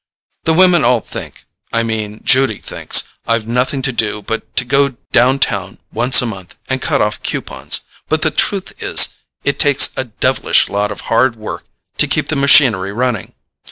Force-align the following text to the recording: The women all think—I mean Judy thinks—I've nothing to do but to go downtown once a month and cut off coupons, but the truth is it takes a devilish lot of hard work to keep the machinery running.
The 0.45 0.55
women 0.55 0.83
all 0.83 0.99
think—I 1.01 1.83
mean 1.83 2.21
Judy 2.23 2.57
thinks—I've 2.57 3.45
nothing 3.47 3.83
to 3.83 3.91
do 3.91 4.23
but 4.23 4.55
to 4.55 4.65
go 4.65 4.95
downtown 5.11 5.77
once 5.93 6.23
a 6.23 6.25
month 6.25 6.55
and 6.67 6.81
cut 6.81 7.03
off 7.03 7.21
coupons, 7.21 7.81
but 8.09 8.23
the 8.23 8.31
truth 8.31 8.73
is 8.81 9.09
it 9.43 9.59
takes 9.59 9.91
a 9.95 10.05
devilish 10.05 10.69
lot 10.69 10.91
of 10.91 11.01
hard 11.01 11.35
work 11.35 11.65
to 11.99 12.07
keep 12.07 12.29
the 12.29 12.35
machinery 12.35 12.91
running. 12.91 13.35